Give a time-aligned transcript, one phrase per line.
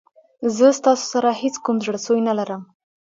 [0.55, 2.61] زه ستاسو سره هېڅ کوم زړه سوی نه لرم.